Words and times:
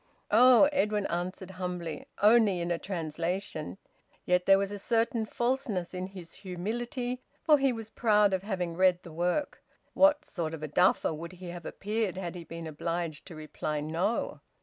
"Oh!" 0.31 0.67
Edwin 0.71 1.05
answered 1.11 1.51
humbly. 1.61 2.07
"Only 2.23 2.59
in 2.59 2.71
a 2.71 2.79
translation." 2.79 3.77
Yet 4.25 4.47
there 4.47 4.57
was 4.57 4.71
a 4.71 4.79
certain 4.79 5.27
falseness 5.27 5.93
in 5.93 6.07
his 6.07 6.33
humility, 6.33 7.21
for 7.43 7.59
he 7.59 7.71
was 7.71 7.91
proud 7.91 8.33
of 8.33 8.41
having 8.41 8.75
read 8.75 9.03
the 9.03 9.11
work. 9.13 9.63
What 9.93 10.25
sort 10.25 10.55
of 10.55 10.63
a 10.63 10.67
duffer 10.67 11.13
would 11.13 11.33
he 11.33 11.49
have 11.49 11.67
appeared 11.67 12.17
had 12.17 12.33
he 12.33 12.43
been 12.43 12.65
obliged 12.65 13.27
to 13.27 13.35
reply 13.35 13.79
`No'? 13.79 14.39